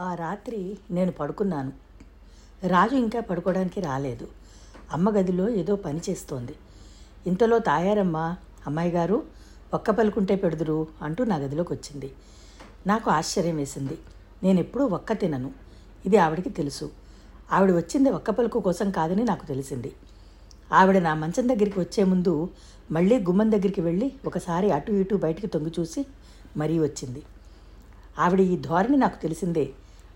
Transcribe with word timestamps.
ఆ 0.00 0.14
రాత్రి 0.14 0.78
నేను 0.90 1.12
పడుకున్నాను. 1.12 1.72
రాజు 2.66 2.96
ఇంకా 2.96 3.20
పడుకోవడానికి 3.20 3.80
రాలేదు. 3.80 4.28
అమ్మ 4.92 5.10
గదిలో 5.10 5.48
ఏదో 5.48 5.76
పని 5.76 6.00
చేస్తోంది. 6.10 6.54
ఇంతలో 7.26 7.58
తాయారమ్మ 7.58 8.36
అమ్మాయి 8.66 8.90
గారు 8.90 9.22
ఒక్క 9.74 9.90
పలుకుంటే 9.90 10.36
పెడుదురు 10.36 10.86
అంటూ 11.02 11.24
నా 11.24 11.36
గదిలోకి 11.36 11.72
వచ్చింది. 11.72 12.10
నాకు 12.86 13.10
ఆశ్చర్యం 13.10 13.56
వేసింది. 13.56 13.98
నేను 14.42 14.60
ఎప్పుడూ 14.60 14.86
ఒక్క 14.86 15.12
తినను. 15.12 15.50
ఇది 16.06 16.16
ఆవిడికి 16.16 16.50
తెలుసు. 16.50 16.90
ఆవిడ 17.52 17.70
వచ్చింది 17.70 18.10
ఒక్క 18.10 18.30
పలుకు 18.30 18.60
కోసం 18.60 18.90
కాదని 18.90 19.24
నాకు 19.24 19.46
తెలిసింది. 19.46 19.92
ఆవిడ 20.72 20.98
నా 20.98 21.14
మంచం 21.14 21.48
దగ్గరికి 21.48 21.80
వచ్చే 21.80 22.04
ముందు 22.04 22.48
మళ్ళీ 22.90 23.18
గుమ్మం 23.18 23.52
దగ్గరికి 23.52 23.80
వెళ్ళి 23.80 24.12
ఒకసారి 24.26 24.70
అటు 24.70 24.92
ఇటు 24.92 25.14
బయటికి 25.14 25.46
తొంగి 25.46 25.72
చూసి 25.80 26.06
మరీ 26.56 26.78
వచ్చింది. 26.78 27.22
ఆవిడ 28.18 28.40
ఈ 28.40 28.56
ధోరణి 28.56 28.96
నాకు 28.96 29.22
తెలిసిందే. 29.22 29.70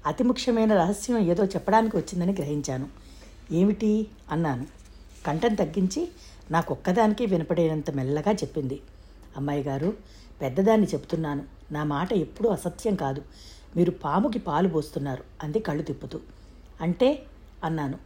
అతి 0.07 0.25
ముఖ్యమైన 0.25 0.75
రహస్యం 0.75 1.19
ఏదో 1.19 1.45
చెప్పడానికి 1.45 1.97
వచ్చిందని 1.97 2.33
గ్రహించాను. 2.33 2.87
ఏమిటి? 3.53 4.07
అన్నాను. 4.31 4.67
కంఠం 5.27 5.55
తగ్గించి 5.55 6.09
నాకు 6.51 6.75
ఒక్కదానికి 6.75 7.27
వినపడేంత 7.27 7.91
మెల్లగా 7.91 8.33
చెప్పింది. 8.33 8.81
అమ్మాయి 9.37 9.63
గారు 9.63 9.93
పెద్దదాన్ని 10.41 10.87
చెప్తున్నాను. 10.87 11.43
నా 11.73 11.85
మాట 11.85 12.13
ఎప్పుడూ 12.13 12.49
అసత్యం 12.49 12.95
కాదు. 12.95 13.23
మీరు 13.77 13.91
పాముకి 13.91 14.39
పాలు 14.39 14.69
పోస్తున్నారు. 14.69 15.25
అంది 15.43 15.59
కళ్ళు 15.59 15.83
తిప్పుతూ. 15.83 16.21
అంటే? 16.81 17.23
అన్నాను. 17.65 17.99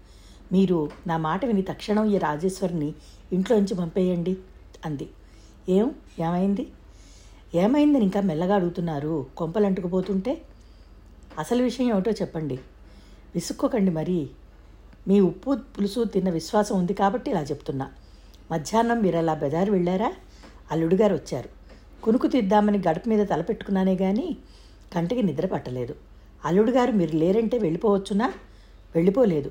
మీరు 0.53 0.91
నా 1.07 1.17
మాట 1.17 1.45
విని 1.45 1.63
తక్షణం 1.63 2.05
ఈ 2.05 2.19
రాజేశ్వరిని 2.19 2.95
ఇంట్లోంచి 3.33 3.75
పంపేయండి 3.75 4.37
అంది. 4.85 5.09
ఏం? 5.69 5.91
ఏమైంది? 6.21 6.69
ఏమైందని 7.55 8.03
ఇంకా 8.03 8.21
మెల్లగా 8.21 8.55
అడుగుతున్నారు. 8.55 9.27
కొంపలు 9.37 9.67
అంటుకుపోతుంటే 9.67 10.43
అసలు 11.39 11.63
విషయం 11.63 11.89
ఏమిటో 11.89 12.11
చెప్పండి. 12.11 12.55
విసుక్కోకండి 13.35 13.91
మరి. 13.91 14.31
మీ 15.09 15.21
ఉప్పు 15.21 15.59
పులుసు 15.79 16.05
తిన్న 16.05 16.31
విశ్వాసం 16.31 16.79
ఉంది 16.79 16.95
కాబట్టి 16.95 17.31
ఇలా 17.31 17.43
చెప్తున్నా. 17.43 17.91
మధ్యాహ్నం 18.51 19.03
మీరు 19.03 19.17
అలా 19.17 19.35
బెదారు 19.35 19.73
వెళ్ళారా? 19.73 20.13
అల్లుడు 20.71 20.95
గారు 20.95 21.15
వచ్చారు. 21.15 21.49
కునుకు 22.03 22.27
తీద్దామని 22.27 22.79
గడప 22.79 23.03
మీద 23.07 23.27
తలపెట్టుకున్నానే 23.27 23.97
కానీ 23.97 24.37
కంటికి 24.95 25.23
నిద్ర 25.23 25.47
పట్టలేదు. 25.47 25.95
అల్లుడు 26.45 26.71
గారు 26.71 26.93
మీరు 26.93 27.17
లేరంటే 27.17 27.59
వెళ్ళిపోవచ్చునా? 27.59 28.33
వెళ్ళిపోలేదు. 28.95 29.51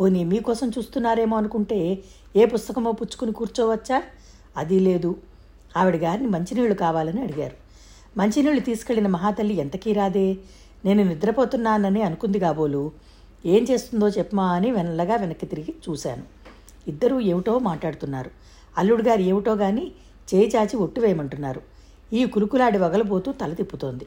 పోనీ 0.00 0.24
మీకోసం 0.24 0.68
చూస్తున్నారేమో 0.68 1.36
అనుకుంటే 1.36 1.98
ఏ 2.36 2.44
పుస్తకమో 2.44 2.92
పుచ్చుకుని 2.92 3.32
కూర్చోవచ్చా? 3.32 4.02
అది 4.56 4.80
లేదు. 4.80 5.16
ఆవిడ 5.76 5.96
గారిని 5.96 6.26
మంచినీళ్ళు 6.26 6.74
కావాలని 6.74 7.22
అడిగారు. 7.22 7.56
మంచినీళ్ళు 8.16 8.60
తీసుకెళ్ళిన 8.60 9.06
మహాతల్లి 9.06 9.54
ఎంతకీ 9.54 9.92
రాదే? 9.92 10.36
నేను 10.84 11.04
నిద్రపోతున్నానని 11.04 12.02
అనుకుంది 12.02 12.38
కాబోలు. 12.38 12.92
ఏం 13.46 13.66
చేస్తుందో 13.70 14.08
చెప్పమా 14.08 14.46
అని 14.46 14.70
వెనల్లగా 14.70 15.16
వెనక్కి 15.16 15.46
తిరిగి 15.46 15.74
చూశాను. 15.88 16.24
ఇద్దరూ 16.88 17.20
ఏమిటో 17.20 17.58
మాట్లాడుతున్నారు. 17.58 18.30
అల్లుడు 18.78 19.02
గారు 19.02 19.20
ఏమిటో 19.20 19.54
గాని 19.54 19.92
చేయి 20.34 20.52
చాచి 20.56 20.76
ఒట్టు 20.76 21.00
వేయమంటున్నారు. 21.00 21.62
ఈ 22.12 22.24
కురుకులాడి 22.24 22.78
వగలబోతూ 22.78 23.32
తల 23.32 23.52
తిప్పుతోంది. 23.52 24.06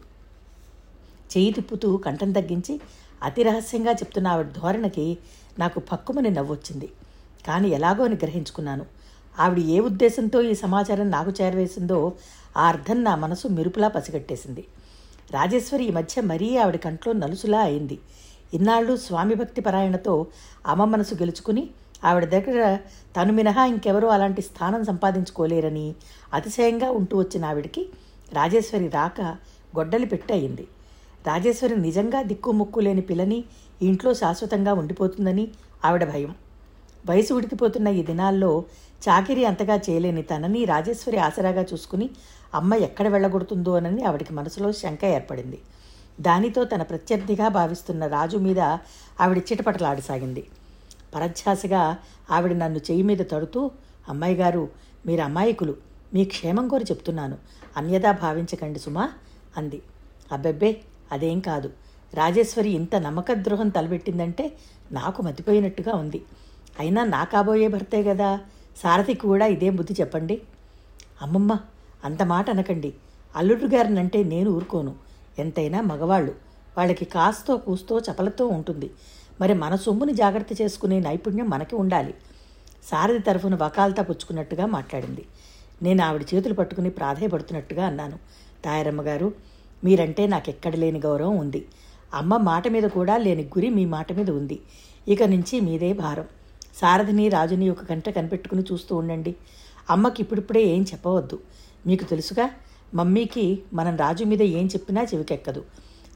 చేయి 1.38 1.52
తిప్పుతూ 1.52 1.98
కంఠం 1.98 2.31
తగ్గించి 2.31 2.80
అతి 3.23 3.44
రహస్యంగా 3.44 3.92
చెప్తున్న 3.92 4.28
ఆవిడ 4.28 4.48
ధోరణికి 4.48 5.17
నాకు 5.59 5.80
పక్కుమని 5.80 6.30
నవ్వొచ్చింది. 6.30 6.89
కానీ 7.48 7.70
ఎలాగో 7.70 8.04
అని 8.04 8.16
గ్రహించుకున్నాను 8.16 8.86
ఆవిడ 9.39 9.59
ఏ 9.59 9.80
ఉద్దేశంతో 9.80 10.42
ఈ 10.42 10.54
సమాచారం 10.54 11.09
నాకు 11.09 11.31
చేరవేసిందో 11.42 12.14
ఆ 12.58 12.67
అర్థం 12.67 13.04
నా 13.04 13.16
మనసు 13.16 13.48
మెరుపులా 13.48 13.88
పసిగట్టేసింది. 13.88 14.66
రాజేశ్వరి 15.33 15.83
ఈ 15.85 15.91
మధ్య 15.91 16.22
మరీ 16.22 16.47
ఆవిడ 16.58 16.75
కంట్లో 16.75 17.13
నలుసులా 17.13 17.59
అయింది. 17.59 17.97
ఇన్నాళ్ళు 18.53 18.94
స్వామి 18.97 19.36
భక్తి 19.36 19.61
పరాయణతో 19.61 20.13
అమ్మ 20.67 20.86
మనసు 20.86 21.16
గెలుచుకుని 21.16 21.63
ఆవిడ 22.03 22.25
దగ్గర 22.25 22.59
తను 23.16 23.31
మినహా 23.33 23.66
ఇంకెవరూ 23.66 24.08
అలాంటి 24.08 24.41
స్థానం 24.41 24.83
సంపాదించుకోలేరని 24.83 25.87
అతిశయంగా 26.33 26.89
ఉంటూ 26.92 27.17
వచ్చిన 27.17 27.45
ఆవిడికి 27.45 27.81
రాజేశ్వరి 28.33 28.87
రాక 28.87 29.21
గొడ్డలి 29.77 30.05
పెట్టయింది. 30.05 30.65
రాజేశ్వరి 31.27 31.75
నిజంగా 31.80 32.20
దిక్కు 32.21 32.52
ముక్కు 32.52 32.80
లేని 32.80 33.02
పిల్లని 33.02 33.39
ఇంట్లో 33.81 34.14
శాశ్వతంగా 34.14 34.73
ఉండిపోతుందని 34.73 35.45
ఆవిడ 35.86 36.04
భయం. 36.04 36.31
వయసు 37.09 37.33
ఉడికిపోతున్న 37.33 37.87
ఈ 37.87 38.04
దినాల్లో 38.04 38.52
చాకిరీ 39.08 39.43
అంతగా 39.43 39.75
చేయలేని 39.89 40.21
తనని 40.21 40.65
రాజేశ్వరి 40.65 41.17
ఆసరాగా 41.17 41.64
చూసుకుని 41.73 42.08
అమ్మ 42.54 42.73
ఎక్కడ 42.73 43.08
వెళ్ళగొడుతుందో 43.08 43.76
అని 43.76 44.04
ఆవిడికి 44.04 44.33
మనసులో 44.33 44.71
శంక 44.71 45.05
ఏర్పడింది. 45.05 45.60
దానితో 46.21 46.64
తన 46.64 46.82
ప్రత్యర్థిగా 46.82 47.48
భావిస్తున్న 47.48 48.08
రాజు 48.08 48.37
మీద 48.37 48.60
ఆవిడ 49.21 49.37
చిటపటలాడసాగింది. 49.37 50.48
పరధ్యాసగా 51.15 51.98
ఆవిడ 52.32 52.54
నన్ను 52.54 52.77
చెయ్యి 52.77 53.04
మీద 53.04 53.17
తడుతూ 53.17 53.71
అమ్మాయి 54.10 54.36
గారు 54.36 54.70
మీరు 55.05 55.21
అమాయకులు 55.21 55.76
మీ 56.14 56.26
క్షేమం 56.26 56.67
కోరి 56.67 56.83
చెప్తున్నాను. 56.83 57.37
అన్యదా 57.77 58.11
భావించకండి 58.11 58.80
సుమా 58.80 59.10
అంది. 59.58 59.81
అబ్బెబ్బే 60.31 60.81
అదేం 61.11 61.39
కాదు. 61.39 61.70
రాజేశ్వరి 62.14 62.70
ఇంత 62.70 62.95
నమ్మకద్రోహం 62.95 63.70
తలబెట్టిందంటే 63.70 64.52
నాకు 64.92 65.21
మతిపోయినట్టుగా 65.21 65.95
ఉంది. 65.95 66.21
అయినా 66.80 67.04
నా 67.04 67.23
కాబోయే 67.23 67.67
భర్తే 67.67 68.04
కదా 68.04 68.39
సారథి 68.77 69.14
కూడా 69.14 69.45
ఇదే 69.45 69.70
బుద్ధి 69.70 69.95
చెప్పండి? 70.02 70.42
అమ్మమ్మ 71.21 71.60
అంత 72.05 72.23
మాట 72.23 72.49
అనకండి. 72.49 72.93
అల్లుడు 73.36 73.65
గారినంటే 73.65 74.23
నేను 74.23 74.52
ఊరుకోను. 74.52 74.95
ఎంతైనా 75.39 75.82
మగవాళ్ళు. 75.82 76.32
వాళ్ళకి 76.77 77.05
కాస్తో 77.05 77.58
కూస్తో 77.58 77.99
చపలతో 77.99 78.48
ఉంటుంది. 78.48 78.92
మరి 79.42 79.54
మన 79.54 79.76
సొమ్ముని 79.76 80.14
జాగ్రత్త 80.14 80.61
చేసుకునే 80.61 80.99
నైపుణ్యం 80.99 81.49
మనకి 81.49 81.76
ఉండాలి. 81.76 82.14
సారథి 82.83 83.20
తరఫున 83.20 83.55
వకాల్తా 83.55 84.04
పుచ్చుకున్నట్టుగా 84.04 84.65
మాట్లాడింది. 84.65 85.26
నేను 85.82 86.04
ఆవిడ 86.04 86.26
చేతులు 86.36 86.54
పట్టుకుని 86.54 86.89
ప్రాధేయపడుతున్నట్టుగా 86.89 87.86
అన్నాను. 87.86 88.17
తాయారమ్మ 88.66 89.02
గారు 89.02 89.33
మీరంటే 89.83 90.27
నాకెక్కడ 90.27 90.76
లేని 90.76 90.99
గౌరవం 90.99 91.37
ఉంది. 91.37 91.67
అమ్మ 92.14 92.37
మాట 92.37 92.67
మీద 92.67 92.83
కూడా 92.83 93.17
లేని 93.17 93.43
గురి 93.43 93.70
మీ 93.70 93.86
మాట 93.86 94.14
మీద 94.14 94.30
ఉంది. 94.30 94.60
ఇక 95.08 95.23
నుంచి 95.23 95.61
మీదే 95.61 95.93
భారం. 95.93 96.26
సారథిని 96.76 97.30
రాజుని 97.30 97.70
ఒక 97.70 97.92
గంట 97.92 98.10
కనిపెట్టుకుని 98.10 98.64
చూస్తూ 98.71 98.95
ఉండండి. 98.95 99.36
అమ్మకి 99.89 100.21
ఇప్పుడిప్పుడే 100.21 100.64
ఏం 100.64 100.83
చెప్పవద్దు. 100.83 101.39
మీకు 101.88 102.04
తెలుసుగా? 102.04 102.50
మమ్మీకి 102.94 103.64
మనం 103.73 103.98
రాజు 103.98 104.23
మీద 104.23 104.42
ఏం 104.42 104.67
చెప్పినా 104.67 105.04
చెవికెక్కదు. 105.04 105.66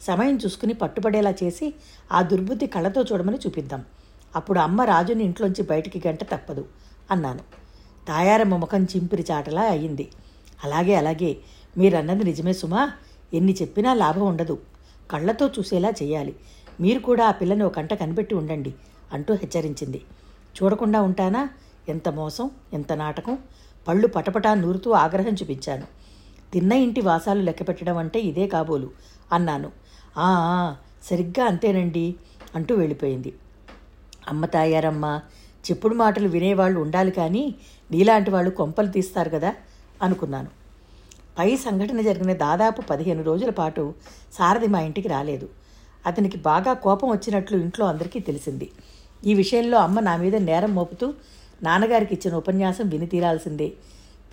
సమయం 0.01 0.37
చూసుకుని 0.37 0.73
పట్టుబడేలా 0.73 1.33
చేసి 1.43 1.73
ఆ 2.11 2.21
దుర్బుద్ధి 2.21 2.67
కళ్ళతో 2.67 3.01
చూడమని 3.01 3.37
చూపిద్దాం. 3.37 3.85
అప్పుడు 4.35 4.59
అమ్మ 4.59 4.81
రాజుని 4.81 5.23
ఇంట్లోంచి 5.23 5.63
బయటికి 5.63 6.07
గంట 6.07 6.23
తప్పదు 6.23 6.65
అన్నాను. 7.11 7.39
తాయారమ్మ 8.07 8.55
ముఖం 8.55 8.83
చింపిరి 8.83 9.25
చాటలా 9.31 9.61
అయ్యింది 9.61 10.11
అలాగే 10.63 10.95
అలాగే. 10.95 11.37
మీరన్నది 11.77 12.23
నిజమే 12.23 12.53
సుమా. 12.53 12.91
ఎన్ని 13.33 13.53
చెప్పినా 13.53 13.93
లాభం 13.93 14.21
ఉండదు. 14.21 14.59
కళ్ళతో 15.11 15.47
చూసేలా 15.47 15.89
చేయాలి. 15.89 16.35
మీరు 16.81 16.99
కూడా 16.99 17.27
ఆ 17.27 17.31
పిల్లని 17.31 17.63
ఒక 17.63 17.75
కంట 17.75 17.93
కనిపెట్టి 17.93 18.35
ఉండండి 18.35 18.73
అంటూ 19.13 19.33
హెచ్చరించింది. 19.33 20.01
చూడకుండా 20.63 21.01
ఉంటానా? 21.01 21.49
ఎంత 21.89 22.09
మోసం 22.09 22.51
ఎంత 22.73 22.93
నాటకం? 22.93 23.37
పళ్ళు 23.87 24.07
పటపటా 24.07 24.53
నూరుతూ 24.53 24.91
ఆగ్రహం 24.91 25.33
చూపించాను. 25.33 25.83
తిన్న 26.53 26.73
ఇంటి 26.73 27.01
వాసాలు 27.01 27.41
లెక్కపెట్టడం 27.41 27.97
అంటే 27.97 28.19
ఇదే 28.19 28.47
కాబోలు 28.47 28.89
అన్నాను. 29.31 29.67
"ఆ, 30.17 30.29
ఆ, 30.29 30.75
సరిగ్గా 31.03 31.45
అంతేనండి 31.45 32.15
అంటూ 32.55 32.75
వెళ్ళిపోయింది. 32.75 33.33
అమ్మ 34.27 34.45
తాయారమ్మ 34.45 35.19
చెప్పుడు 35.71 35.95
మాటలు 35.95 36.27
వినేవాళ్ళు 36.27 36.79
ఉండాలి 36.79 37.11
కానీ 37.11 37.55
నీలాంటి 37.91 38.31
వాళ్ళు 38.31 38.51
కొంపలు 38.51 38.87
తీస్తారు 38.87 39.29
కదా 39.29 39.55
అనుకున్నాను. 40.01 40.47
పై 41.39 41.55
సంఘటన 41.55 42.01
జరిగిన 42.01 42.33
దాదాపు 42.33 42.81
పదిహేను 42.81 43.23
రోజుల 43.23 43.49
పాటు 43.49 43.93
సారథి 44.33 44.67
మా 44.67 44.79
ఇంటికి 44.79 45.07
రాలేదు. 45.07 45.49
అతనికి 46.05 46.37
బాగా 46.37 46.73
కోపం 46.73 47.09
వచ్చినట్లు 47.09 47.57
ఇంట్లో 47.57 47.85
అందరికీ 47.85 48.19
తెలిసింది. 48.19 48.71
ఈ 49.25 49.33
విషయంలో 49.33 49.77
అమ్మ 49.77 49.99
నా 49.99 50.17
మీద 50.17 50.35
నేరం 50.35 50.75
మోపుతూ 50.75 51.13
నాన్నగారికి 51.61 52.13
ఇచ్చిన 52.13 52.35
ఉపన్యాసం 52.35 52.89
విని 52.89 53.07
తీరాల్సిందే. 53.07 53.73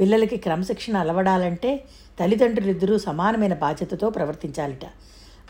పిల్లలకి 0.01 0.37
క్రమశిక్షణ 0.37 0.97
అలవడాలంటే 0.97 1.85
తల్లిదండ్రులిద్దరూ 2.21 2.99
సమానమైన 2.99 3.55
బాధ్యతతో 3.55 4.11
ప్రవర్తించాలిట. 4.11 4.85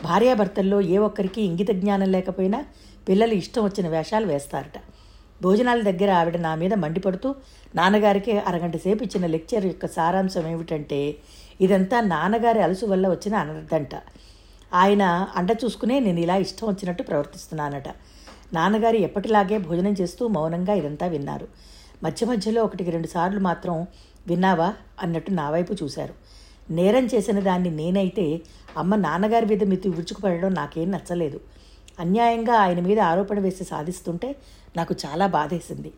భార్యాభర్తల్లో 0.03 0.81
ఏ 0.81 0.97
ఒక్కరికి 0.97 1.41
ఇంగిత 1.41 1.71
జ్ఞానం 1.71 2.11
లేకపోయినా 2.11 2.65
పిల్లలు 3.07 3.33
ఇష్టం 3.33 3.63
వచ్చిన 3.63 3.87
వేషాలు 3.87 4.25
వేస్తారట. 4.25 4.77
భోజనాల 5.41 5.81
దగ్గర 5.81 6.11
ఆవిడ 6.11 6.37
నా 6.37 6.55
మీద 6.55 6.73
మండిపడుతూ 6.73 7.35
నాన్నగారికి 7.75 8.37
అరగంట 8.37 8.77
సేపు 8.77 9.03
ఇచ్చిన 9.03 9.25
లెక్చర్ 9.25 9.65
యొక్క 9.65 9.85
సారాంశం 9.87 10.47
ఏమిటంటే 10.47 11.17
ఇదంతా 11.61 12.01
నాన్నగారి 12.01 12.61
అలసు 12.61 12.85
వల్ల 12.85 13.07
వచ్చిన 13.07 13.35
అనర్థంట 13.35 13.95
ఆయన 14.73 15.03
అండ 15.35 15.51
చూసుకునే 15.63 15.99
నేను 15.99 16.19
ఇలా 16.19 16.35
ఇష్టం 16.37 16.67
వచ్చినట్టు 16.67 17.03
ప్రవర్తిస్తున్నానట. 17.03 17.89
నాన్నగారు 18.53 18.95
ఎప్పటిలాగే 18.95 19.57
భోజనం 19.57 19.91
చేస్తూ 19.91 20.27
మౌనంగా 20.27 20.73
ఇదంతా 20.73 21.05
విన్నారు. 21.05 21.47
మధ్య 22.03 22.25
మధ్యలో 22.25 22.63
ఒకటికి 22.63 22.91
రెండు 22.91 23.07
సార్లు 23.07 23.39
మాత్రం 23.39 23.87
విన్నావా 24.27 24.73
అన్నట్టు 25.01 25.31
నా 25.31 25.49
వైపు 25.49 25.73
చూశారు. 25.83 26.13
నేరం 26.71 27.05
చేసిన 27.05 27.39
దాన్ని 27.39 27.71
నేనైతే 27.71 28.41
అమ్మ 28.77 28.95
నాన్నగారి 28.95 29.45
మీద 29.45 29.63
మీద 29.63 29.87
విరుచుకుపడడం 29.87 30.53
నాకేం 30.53 30.91
నచ్చలేదు. 30.91 31.39
అన్యాయంగా 31.99 32.53
ఆయన 32.53 32.79
మీద 32.79 32.99
ఆరోపణ 32.99 33.39
వేసి 33.39 33.63
సాధిస్తుంటే 33.63 34.35
నాకు 34.77 34.95
చాలా 35.05 35.27
బాధేసింది. 35.27 35.91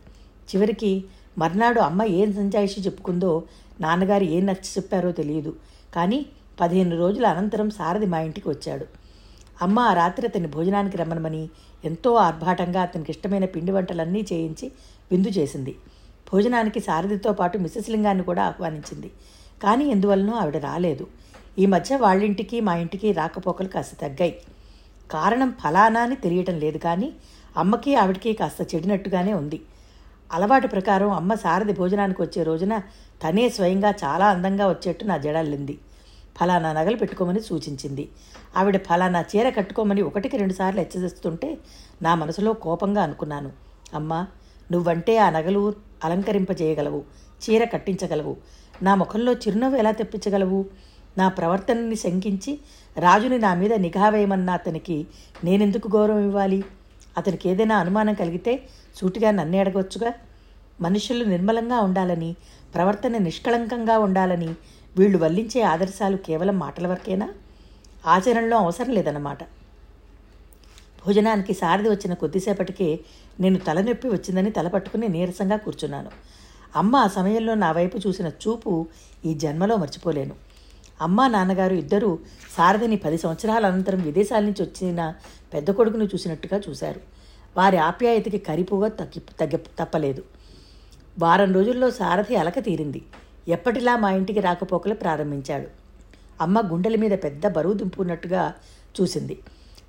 చివరికి 0.50 1.04
మర్నాడు 1.38 1.80
అమ్మ 1.80 2.04
ఏం 2.04 2.34
సంజాయిషి 2.34 2.82
చెప్పుకుందో 2.82 3.44
నాన్నగారు 3.82 4.24
ఏం 4.24 4.46
నచ్చి 4.46 4.72
చెప్పారో 4.78 5.12
తెలియదు. 5.12 5.56
కానీ 5.96 6.26
పదిహేను 6.62 6.98
రోజుల 6.98 7.26
అనంతరం 7.26 7.70
సారథి 7.70 8.06
మా 8.06 8.20
ఇంటికి 8.20 8.50
వచ్చాడు. 8.50 9.03
అమ్మ 9.62 9.80
ఆ 9.80 9.94
రాత్రి 9.94 10.28
అతన్ని 10.28 10.50
భోజనానికి 10.50 10.98
రమ్మనమని 10.98 11.50
ఎంతో 11.86 12.14
ఆర్భాటంగా 12.14 12.82
అతనికి 12.82 13.12
ఇష్టమైన 13.12 13.46
పిండి 13.46 13.72
వంటలన్నీ 13.72 14.26
చేయించి 14.34 14.72
విందు 15.12 15.28
చేసింది. 15.28 15.76
భోజనానికి 16.34 16.80
సారథితో 16.80 17.34
పాటు 17.34 17.58
మిసెస్ 17.58 17.90
లింగాన్ని 17.90 18.24
కూడా 18.24 18.44
ఆహ్వానించింది. 18.44 19.12
కానీ 19.64 19.86
ఎందువలనో 19.86 20.34
ఆవిడ 20.34 20.58
రాలేదు. 20.58 21.08
ఈ 21.60 21.66
మధ్య 21.66 21.96
వాళ్ళింటికి 21.96 22.62
మా 22.62 22.76
ఇంటికి 22.76 23.12
రాకపోకలు 23.12 23.68
కాస్త 23.68 24.02
తగ్గాయి. 24.02 24.36
కారణం 25.12 25.54
ఫలానా 25.64 26.02
అని 26.02 26.16
తెలియటం 26.16 26.60
లేదు 26.60 26.78
కానీ 26.78 27.14
అమ్మకి 27.58 27.96
ఆవిడకి 27.96 28.34
కాస్త 28.34 28.76
చెడినట్టుగానే 28.76 29.34
ఉంది. 29.34 29.62
అలవాటు 30.34 30.68
ప్రకారం 30.68 31.12
అమ్మ 31.12 31.34
సారథి 31.34 31.74
భోజనానికి 31.74 32.22
వచ్చే 32.22 32.44
రోజున 32.44 32.82
తనే 33.24 33.50
స్వయంగా 33.50 33.94
చాలా 34.04 34.28
అందంగా 34.28 34.68
వచ్చేట్టు 34.68 35.06
నా 35.06 35.18
జడల్లింది 35.18 35.80
ఫలానా 36.40 36.74
నగలు 36.74 36.96
పెట్టుకోమని 36.96 37.42
సూచించింది. 37.42 38.10
ఆవిడ 38.58 38.78
ఫలానా 38.78 39.26
చీర 39.36 39.50
కట్టుకోమని 39.50 40.02
ఒకటికి 40.02 40.38
రెండుసార్లు 40.38 40.82
హెచ్చరిస్తుంటే 40.82 41.58
నా 42.02 42.16
మనసులో 42.16 42.54
కోపంగా 42.54 43.04
అనుకున్నాను. 43.04 43.52
అమ్మా 43.94 44.28
నువ్వంటే 44.72 45.18
ఆ 45.18 45.30
నగలు 45.30 45.74
అలంకరింపజేయగలవు 46.04 47.04
చీర 47.44 47.64
కట్టించగలవు. 47.64 48.38
నా 48.82 48.96
ముఖంలో 48.96 49.34
చిరునవ్వు 49.34 49.78
ఎలా 49.78 49.92
తెప్పించగలవు? 49.92 50.66
నా 51.18 51.30
ప్రవర్తనని 51.30 51.96
శంకించి 51.96 52.60
రాజుని 53.00 53.40
నా 53.40 53.54
మీద 53.54 53.74
నిఘా 53.74 54.10
వేయమన్న 54.10 54.50
అతనికి 54.50 55.08
నేనెందుకు 55.44 55.98
గౌరవం 55.98 56.26
ఇవ్వాలి? 56.26 56.64
అతనికి 57.18 57.50
ఏదైనా 57.50 57.78
అనుమానం 57.78 58.14
కలిగితే 58.14 58.64
సూటిగా 58.96 59.32
నన్నే 59.32 59.60
అడగవచ్చుగా? 59.60 60.14
మనుషులు 60.82 61.24
నిర్మలంగా 61.24 61.80
ఉండాలని 61.80 62.36
ప్రవర్తన 62.76 63.18
నిష్కళంకంగా 63.18 64.00
ఉండాలని 64.00 64.50
వీళ్ళు 64.98 65.18
వల్లించే 65.18 65.62
ఆదర్శాలు 65.62 66.18
కేవలం 66.18 66.60
మాటల 66.60 66.88
వరకేనా? 66.88 67.30
ఆచరణలో 68.06 68.58
అవసరం 68.58 68.90
లేదన్నమాట. 68.90 69.44
భోజనానికి 71.06 71.54
సారథి 71.54 71.90
వచ్చిన 71.90 72.14
కొద్దిసేపటికే 72.14 73.00
నేను 73.40 73.60
తలనొప్పి 73.60 74.08
వచ్చిందని 74.08 74.52
తలపట్టుకుని 74.52 75.08
నీరసంగా 75.08 75.58
కూర్చున్నాను. 75.58 76.12
అమ్మ 76.76 76.96
ఆ 76.96 77.08
సమయంలో 77.08 77.54
నా 77.54 77.72
వైపు 77.72 77.98
చూసిన 77.98 78.28
చూపు 78.28 78.88
ఈ 79.26 79.34
జన్మలో 79.34 79.76
మర్చిపోలేను. 79.78 80.36
అమ్మ 81.02 81.28
నాన్నగారు 81.28 81.74
ఇద్దరూ 81.74 82.20
సారథిని 82.58 82.96
పది 82.96 83.18
సంవత్సరాల 83.18 83.66
అనంతరం 83.66 84.02
విదేశాల 84.02 84.44
నుంచి 84.44 84.64
వచ్చిన 84.64 85.14
పెద్ద 85.54 85.72
కొడుకును 85.72 86.04
చూసినట్టుగా 86.04 86.62
చూశారు. 86.70 87.02
వారి 87.58 87.78
ఆప్యాయతకి 87.78 88.38
కరిపోగా 88.38 88.88
తగ్గి 88.88 89.22
తగ్గ 89.40 89.58
తప్పలేదు. 89.80 90.24
వారం 91.20 91.54
రోజుల్లో 91.54 91.92
సారథి 91.92 92.36
అలక 92.36 92.60
తీరింది. 92.60 93.02
ఎప్పటిలా 93.48 93.98
మా 93.98 94.12
ఇంటికి 94.12 94.40
రాకపోకలు 94.40 94.94
ప్రారంభించాడు. 94.94 95.68
అమ్మ 96.42 96.62
గుండెల 96.72 96.96
మీద 96.96 97.12
పెద్ద 97.12 97.48
బరువు 97.48 97.74
దింపున్నట్టుగా 97.74 98.54
చూసింది. 99.02 99.40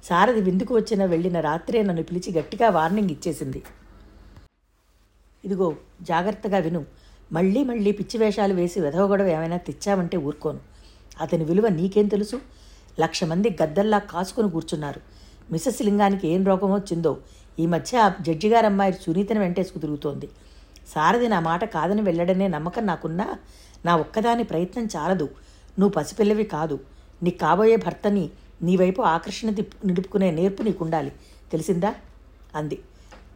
సారథి 0.04 0.40
విందుకు 0.40 0.74
వచ్చిన 0.74 1.04
వెళ్ళిన 1.04 1.40
రాత్రే 1.40 1.82
నన్ను 1.82 2.02
పిలిచి 2.02 2.38
గట్టిగా 2.38 2.68
వార్నింగ్ 2.68 3.10
ఇచ్చేసింది. 3.10 3.62
ఇదిగో 5.44 5.76
జాగ్రత్తగా 6.02 6.58
విను. 6.58 6.84
మళ్ళీ 7.32 7.64
మళ్ళీ 7.64 7.92
పిచ్చి 7.92 8.20
వేషాలు 8.20 8.54
వేసి 8.54 8.80
వెధవగొడవ 8.80 9.26
ఏమైనా 9.26 9.56
తెచ్చావంటే 9.56 10.16
ఊరుకోను. 10.16 10.60
అతని 11.20 11.44
విలువ 11.44 11.68
నీకేం 11.68 12.08
తెలుసు? 12.08 12.40
లక్ష 13.00 13.24
మంది 13.24 13.56
గద్దల్లా 13.62 13.98
కాసుకొని 13.98 14.50
కూర్చున్నారు. 14.50 15.00
మిసెస్ 15.52 15.82
లింగానికి 15.82 16.28
ఏం 16.28 16.44
రోగం 16.44 16.72
వచ్చిందో 16.72 17.16
ఈ 17.58 17.66
మధ్య 17.66 17.98
ఆ 17.98 18.12
జడ్జి 18.20 18.52
సునీతను 19.02 19.40
వెంటేసుకు 19.40 19.78
తిరుగుతోంది. 19.78 20.28
సారథి 20.88 21.28
నా 21.28 21.40
మాట 21.40 21.64
కాదని 21.64 22.02
వెళ్ళడనే 22.02 22.48
నమ్మకం 22.48 22.86
నాకున్నా 22.86 23.38
నా 23.84 23.96
ఒక్కదాని 23.96 24.44
ప్రయత్నం 24.44 24.88
చాలదు. 24.96 25.24
నువ్వు 25.78 25.88
పసిపిల్లవి 25.88 26.44
కాదు. 26.44 26.80
నీ 27.22 27.30
కాబోయే 27.30 27.76
భర్తని 27.76 28.30
నీ 28.62 28.76
వైపు 28.76 29.02
ఆకర్షణ 29.02 29.48
నిలుపుకునే 29.84 30.30
నేర్పు 30.30 30.62
నీకుండాలి. 30.62 31.12
తెలిసిందా? 31.52 31.94
అంది. 32.54 32.78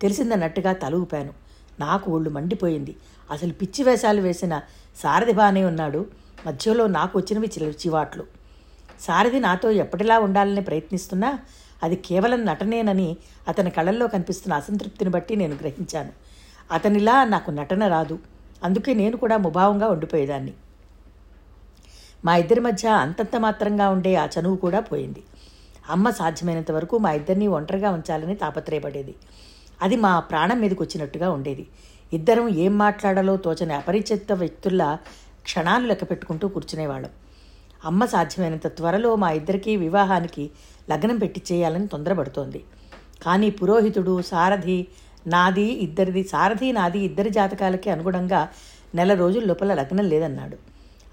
తెలిసిందన్నట్టుగా 0.02 0.72
తలూపాను 0.72 1.32
నాకు 1.80 2.12
ఒళ్ళు 2.12 2.30
మండిపోయింది. 2.30 2.96
అసలు 3.30 3.52
పిచ్చి 3.52 3.84
వేషాలు 3.84 4.20
వేసిన 4.20 4.60
సారథి 4.96 5.32
బానే 5.32 5.64
ఉన్నాడు. 5.64 6.06
మధ్యలో 6.46 6.86
నాకు 6.86 7.18
వచ్చినవి 7.18 7.50
చివాట్లు. 7.56 8.24
సారథి 9.00 9.40
నాతో 9.40 9.70
ఎప్పటిలా 9.70 10.18
ఉండాలని 10.18 10.60
ప్రయత్నిస్తున్నా 10.60 11.38
అది 11.82 11.96
కేవలం 11.96 12.44
నటనేనని 12.44 13.16
అతని 13.48 13.70
కళల్లో 13.70 14.06
కనిపిస్తున్న 14.06 14.54
అసంతృప్తిని 14.54 15.10
బట్టి 15.10 15.36
నేను 15.36 15.54
గ్రహించాను. 15.54 16.27
అతనిలా 16.72 17.24
నాకు 17.24 17.50
నటన 17.50 17.88
రాదు. 17.88 18.18
అందుకే 18.64 18.94
నేను 18.94 19.16
కూడా 19.16 19.36
ముభావంగా 19.36 19.88
ఉండిపోయేదాన్ని. 19.88 20.52
మా 22.24 22.36
ఇద్దరి 22.36 22.60
మధ్య 22.60 22.88
అంతంత 22.88 23.36
మాత్రంగా 23.36 23.88
ఉండే 23.88 24.14
ఆ 24.14 24.26
చనువు 24.26 24.56
కూడా 24.56 24.80
పోయింది. 24.80 25.22
అమ్మ 25.90 26.10
సాధ్యమైనంత 26.10 26.70
వరకు 26.72 26.98
మా 26.98 27.12
ఇద్దరిని 27.12 27.46
ఒంటరిగా 27.46 27.90
ఉంచాలని 27.90 28.34
తాపత్రయపడేది. 28.34 29.14
అది 29.82 29.96
మా 29.96 30.20
ప్రాణం 30.20 30.60
మీదకి 30.60 30.82
వచ్చినట్టుగా 30.82 31.30
ఉండేది. 31.30 31.66
ఇద్దరం 32.12 32.48
ఏం 32.48 32.78
మాట్లాడాలో 32.78 33.36
తోచని 33.36 33.74
అపరిచిత 33.74 34.32
వ్యక్తుల్లా 34.32 34.98
క్షణాలు 35.42 35.86
లెక్క 35.86 36.04
పెట్టుకుంటూ 36.04 36.48
కూర్చునేవాళ్ళం. 36.48 37.10
అమ్మ 37.84 38.04
సాధ్యమైనంత 38.04 38.66
త్వరలో 38.66 39.16
మా 39.16 39.30
ఇద్దరికీ 39.30 39.76
వివాహానికి 39.76 40.50
లగ్నం 40.90 41.18
పెట్టి 41.18 41.42
చేయాలని 41.52 41.86
తొందరపడుతోంది. 41.86 42.64
కానీ 43.22 43.50
పురోహితుడు 43.50 44.22
సారథి 44.22 44.86
నాది 45.26 45.66
ఇద్దరిది 45.86 46.22
సారథి 46.24 46.72
నాది 46.72 46.98
ఇద్దరి 46.98 47.30
జాతకాలకి 47.30 47.90
అనుగుణంగా 47.90 48.48
నెల 48.94 49.14
రోజుల 49.14 49.44
లోపల 49.44 49.74
లగ్నం 49.74 50.04
లేదన్నాడు. 50.04 50.56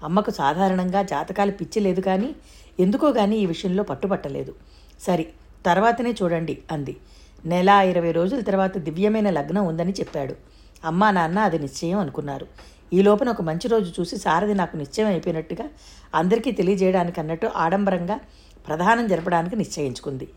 అమ్మకు 0.04 0.30
సాధారణంగా 0.30 1.02
జాతకాలు 1.02 1.52
పిచ్చి 1.52 1.80
లేదు 1.80 2.00
కానీ 2.00 2.34
ఎందుకో 2.80 3.12
కానీ 3.12 3.36
ఈ 3.36 3.46
విషయంలో 3.46 3.82
పట్టుపట్టలేదు 3.82 4.54
సరి 5.00 5.26
తర్వాతనే 5.66 6.10
చూడండి 6.10 6.58
అంది. 6.70 6.96
నెల 7.46 7.68
ఇరవై 7.68 8.12
రోజుల 8.12 8.40
తర్వాత 8.40 8.78
దివ్యమైన 8.78 9.30
లగ్నం 9.30 9.66
ఉందని 9.66 9.92
చెప్పాడు. 9.92 10.34
అమ్మా 10.84 11.10
నాన్న 11.10 11.38
అది 11.38 11.58
నిశ్చయం 11.58 11.98
అనుకున్నారు. 11.98 12.46
ఈ 12.92 13.02
లోపల 13.02 13.28
ఒక 13.28 13.42
మంచి 13.42 13.68
రోజు 13.68 14.00
చూసి 14.00 14.16
సారథి 14.16 14.54
నాకు 14.54 14.76
నిశ్చయం 14.76 15.06
అయిపోయినట్టుగా 15.06 15.68
అందరికీ 16.14 16.52
తెలియజేయడానికి 16.52 17.20
అన్నట్టు 17.20 17.46
ఆడంబరంగా 17.46 18.20
ప్రధానం 18.66 19.06
జరపడానికి 19.06 19.56
నిశ్చయించుకుంది. 19.56 20.28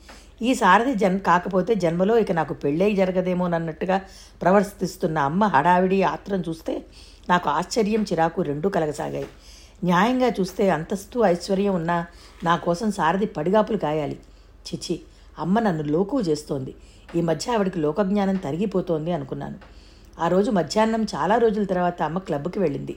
ఈ 0.42 0.54
సారథి 0.54 0.94
జన్ 0.94 1.20
కాకపోతే 1.20 1.76
జన్మలో 1.76 2.18
ఇక 2.18 2.31
నాకు 2.31 2.54
పెళ్ళై 2.54 2.96
జరగదేమోనన్నట్టుగా 2.96 4.02
ప్రవర్తిస్తున్న 4.42 5.18
అమ్మ 5.19 5.44
హడావిడి 5.46 6.04
ఆత్రం 6.04 6.44
చూస్తే 6.50 6.86
నాకు 7.30 7.50
ఆశ్చర్యం 7.50 8.04
చిరాకు 8.04 8.42
రెండూ 8.42 8.69
కలగసాగాయి. 8.69 9.28
న్యాయంగా 9.84 10.30
చూస్తే 10.40 10.69
అంతస్తు 10.69 11.19
ఐశ్వర్యం 11.19 11.76
ఉన్నా 11.76 12.06
నా 12.44 12.56
కోసం 12.56 12.92
సారథి 12.92 13.26
పడిగాపులు 13.26 13.78
కాయాలి 13.78 14.19
చిచి 14.68 15.02
అమ్మ 15.40 15.60
నన్ను 15.60 15.84
లోకు 15.84 16.22
చేస్తోంది. 16.22 16.76
ఈ 17.16 17.22
మధ్య 17.22 17.52
ఆవిడికి 17.52 17.80
లోకజ్ఞానం 17.80 18.36
తరిగిపోతోంది 18.36 19.12
అనుకున్నాను. 19.12 19.60
ఆ 20.19 20.28
రోజు 20.28 20.52
మధ్యాహ్నం 20.52 21.04
చాలా 21.04 21.36
రోజుల 21.38 21.64
తర్వాత 21.64 22.02
అమ్మ 22.04 22.18
క్లబ్కి 22.18 22.60
వెళ్ళింది. 22.60 22.96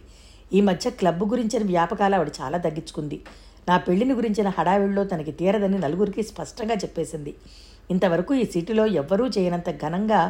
ఈ 0.52 0.60
మధ్య 0.60 0.90
క్లబ్ 0.90 1.24
గురించిన 1.24 1.66
వ్యాపకాలు 1.66 2.14
ఆవిడ 2.14 2.30
చాలా 2.40 2.58
తగ్గించుకుంది. 2.58 3.22
నా 3.68 3.76
పెళ్ళిని 3.76 4.14
గురించిన 4.14 4.48
హడావిడిలో 4.58 5.04
తనకి 5.04 5.32
తీరదని 5.32 5.78
నలుగురికి 5.78 6.22
స్పష్టంగా 6.22 6.74
చెప్పేసింది. 6.74 7.34
ఇంతవరకు 7.90 8.34
ఈ 8.34 8.44
సిటీలో 8.44 8.86
ఎవ్వరూ 8.86 9.24
చేయనంత 9.26 9.70
ఘనంగా 9.84 10.20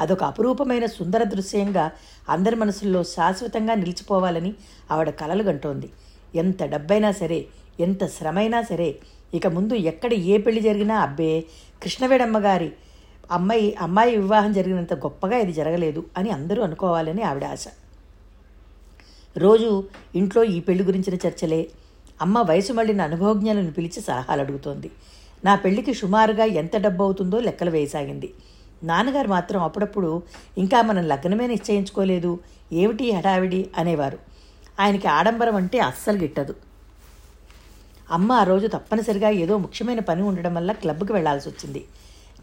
అదొక 0.00 0.22
అపురూపమైన 0.24 0.86
సుందర 0.86 1.22
దృశ్యంగా 1.22 1.84
అందరి 2.28 2.56
మనసుల్లో 2.56 3.00
శాశ్వతంగా 3.04 3.74
నిలిచిపోవాలని 3.74 4.52
ఆవిడ 4.90 5.10
కలలు 5.10 5.42
గంటోంది. 5.42 5.88
ఎంత 6.34 6.62
డబ్బైనా 6.62 7.12
సరే 7.12 7.46
ఎంత 7.80 8.06
శ్రమైనా 8.06 8.62
సరే 8.62 8.98
ఇక 9.34 9.46
ముందు 9.46 9.74
ఎక్కడ 9.74 10.12
ఏ 10.12 10.36
పెళ్ళి 10.38 10.60
జరిగినా 10.60 10.96
అబ్బే 11.00 11.32
కృష్ణవేడమ్మ 11.82 12.38
గారి 12.38 12.70
అమ్మాయి 13.30 13.66
అమ్మాయి 13.80 14.16
వివాహం 14.16 14.52
జరిగినంత 14.52 14.94
గొప్పగా 14.94 15.36
ఇది 15.38 15.52
జరగలేదు 15.52 16.00
అని 16.16 16.30
అందరూ 16.30 16.62
అనుకోవాలని 16.62 17.22
ఆవిడ 17.22 17.44
ఆశ. 17.44 17.64
రోజు 19.36 19.84
ఇంట్లో 20.14 20.44
ఈ 20.44 20.60
పెళ్ళి 20.60 20.84
గురించిన 20.84 21.18
చర్చలే 21.26 21.60
అమ్మ 22.20 22.38
వయసు 22.38 22.72
మళ్ళిన 22.72 23.00
అనుభవజ్ఞులను 23.00 23.72
పిలిచి 23.72 24.00
సలహాలు 24.00 24.40
అడుగుతోంది. 24.40 24.90
నా 25.44 25.54
పెళ్ళికి 25.54 25.94
సుమారుగా 25.94 26.44
ఎంత 26.44 26.76
డబ్బు 26.76 27.04
అవుతుందో 27.04 27.40
లెక్కలు 27.40 27.70
వేయసాగింది. 27.70 28.34
నాన్నగారు 28.84 29.28
మాత్రం 29.28 29.62
అప్పుడప్పుడు 29.62 30.22
ఇంకా 30.58 30.82
మనం 30.82 31.02
లగ్నమే 31.02 31.46
నిశ్చయించుకోలేదు 31.46 32.38
ఏమిటి 32.72 33.10
హడావిడి? 33.10 33.70
అనేవారు. 33.76 34.18
ఆయనకి 34.80 35.08
ఆడంబరం 35.08 35.56
అంటే 35.56 35.78
అస్సలు 35.78 36.18
గిట్టదు. 36.18 36.54
అమ్మ 38.10 38.32
ఆ 38.32 38.42
రోజు 38.42 38.66
తప్పనిసరిగా 38.66 39.30
ఏదో 39.30 39.58
ముఖ్యమైన 39.58 40.00
పని 40.00 40.22
ఉండడం 40.22 40.54
వల్ల 40.54 40.72
క్లబ్కి 40.72 41.12
వెళ్ళాల్సి 41.12 41.48
వచ్చింది. 41.48 41.84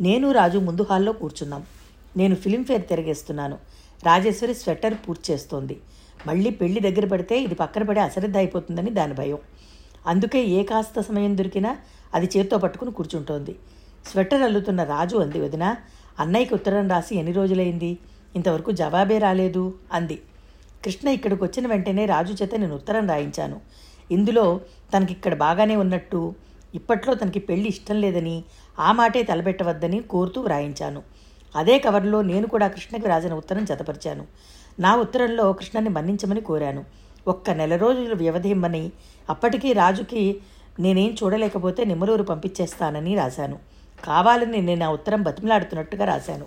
నేను 0.01 0.31
రాజు 0.31 0.57
ముందు 0.57 0.88
హాల్లో 0.89 1.12
కూర్చున్నాం. 1.12 1.63
నేను 2.17 2.36
ఫిలింఫేర్ 2.36 2.88
తిరగేస్తున్నాను. 2.88 3.57
రాజేశ్వరి 4.05 4.53
స్వెటర్ 4.53 4.93
పూర్తి 4.93 5.34
చేస్తోంది. 5.34 5.77
మళ్ళీ 6.27 6.50
పెళ్ళి 6.50 6.79
దగ్గర 6.79 7.05
పడితే 7.05 7.39
ఇది 7.39 7.55
పక్కన 7.55 7.84
పడి 7.84 8.00
అశ్రద్ధ 8.00 8.38
అయిపోతుందని 8.38 8.89
దాని 8.89 9.13
భయం. 9.13 9.38
అందుకే 10.07 10.45
ఏ 10.47 10.63
కాస్త 10.63 10.99
సమయం 11.01 11.37
దొరికినా 11.37 11.77
అది 12.13 12.29
చేత్తో 12.37 12.57
పట్టుకుని 12.57 12.91
కూర్చుంటోంది. 12.91 13.55
స్వెటర్ 14.11 14.41
అల్లుతున్న 14.41 14.83
రాజు 14.83 15.17
అంది 15.17 15.41
వదిన 15.41 15.75
అన్నయ్యకి 16.19 16.53
ఉత్తరం 16.53 16.89
రాసి 16.89 17.15
ఎన్ని 17.15 17.33
రోజులైంది? 17.33 17.97
ఇంతవరకు 18.35 18.71
జవాబే 18.71 19.17
రాలేదు 19.17 19.73
అంది. 19.93 20.21
కృష్ణ 20.85 21.07
ఇక్కడికి 21.07 21.43
వచ్చిన 21.43 21.67
వెంటనే 21.67 22.05
రాజు 22.05 22.33
చేత 22.33 22.55
నేను 22.55 22.75
ఉత్తరం 22.75 23.07
రాయించాను. 23.07 23.61
ఇందులో 24.11 24.59
తనకి 24.93 25.13
ఇక్కడ 25.13 25.35
బాగానే 25.35 25.75
ఉన్నట్టు 25.75 26.35
ఇప్పట్లో 26.75 27.13
తనకి 27.13 27.39
పెళ్ళి 27.39 27.69
ఇష్టం 27.69 28.01
లేదని 28.01 28.43
ఆ 28.79 28.91
మాటే 28.91 29.23
తలపెట్టవద్దని 29.23 29.99
కోరుతూ 29.99 30.41
వ్రాయించాను. 30.41 31.01
అదే 31.55 31.79
కవర్లో 31.79 32.21
నేను 32.21 32.47
కూడా 32.47 32.67
కృష్ణకి 32.67 33.07
రాసిన 33.07 33.33
ఉత్తరం 33.33 33.65
జతపరిచాను. 33.65 34.25
నా 34.79 34.95
ఉత్తరంలో 34.95 35.53
కృష్ణని 35.53 35.89
మన్నించమని 35.89 36.41
కోరాను. 36.41 36.85
ఒక్క 37.27 37.50
నెల 37.50 37.75
రోజుల 37.75 38.13
వ్యవధి 38.13 38.50
ఇమ్మని 38.50 38.91
అప్పటికీ 39.29 39.74
రాజుకి 39.74 40.41
నేనేం 40.79 41.15
చూడలేకపోతే 41.24 41.86
నిమ్మలూరు 41.86 42.24
పంపించేస్తానని 42.24 43.15
రాశాను. 43.15 43.60
కావాలని 44.05 44.62
నేను 44.62 44.86
ఆ 44.86 44.91
ఉత్తరం 44.91 45.24
బతిమలాడుతున్నట్టుగా 45.24 46.05
రాశాను. 46.05 46.46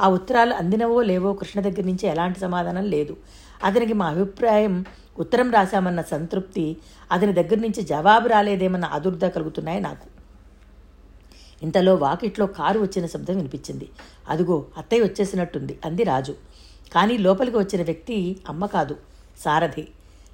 ఆ 0.00 0.08
ఉత్తరాలు 0.08 0.54
అందినవో 0.54 1.02
లేవో 1.02 1.32
కృష్ణ 1.32 1.60
దగ్గర 1.60 1.80
నుంచి 1.80 2.06
ఎలాంటి 2.06 2.40
సమాధానం 2.40 2.84
లేదు. 2.84 3.16
అతనికి 3.64 3.92
మా 3.92 4.06
అభిప్రాయం 4.06 4.84
ఉత్తరం 5.18 5.50
రాశామన్న 5.50 6.02
సంతృప్తి 6.02 6.76
అతని 7.12 7.32
దగ్గర 7.32 7.54
నుంచి 7.54 7.82
జవాబు 7.82 8.28
రాలేదేమన్న 8.28 8.84
ఆదుర్ద 8.84 9.24
కలుగుతున్నాయి 9.28 9.80
నాకు. 9.80 10.06
ఇంతలో 11.62 11.94
వాకిట్లో 11.94 12.46
కారు 12.46 12.80
వచ్చిన 12.80 13.06
శబ్దం 13.06 13.36
వినిపించింది. 13.36 13.88
అదుగో 14.28 14.64
అత్తయ్య 14.76 15.02
వచ్చేసినట్టుంది 15.02 15.78
అంది 15.84 16.04
రాజు. 16.04 16.34
కానీ 16.92 17.18
లోపలికి 17.18 17.56
వచ్చిన 17.56 17.82
వ్యక్తి 17.82 18.36
అమ్మ 18.48 18.66
కాదు 18.66 18.96
సారథి. 19.38 19.88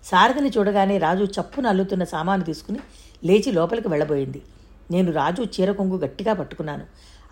సారథిని 0.05 0.51
చూడగానే 0.59 0.99
రాజు 0.99 1.25
చప్పున 1.25 1.67
అల్లుతున్న 1.67 2.05
సామాను 2.05 2.45
తీసుకుని 2.45 2.79
లేచి 3.25 3.53
లోపలికి 3.53 3.89
వెళ్ళబోయింది. 3.89 4.43
నేను 4.91 5.13
రాజు 5.13 5.43
చీర 5.43 5.73
కొంగు 5.73 5.99
గట్టిగా 5.99 6.33
పట్టుకున్నాను. 6.33 6.83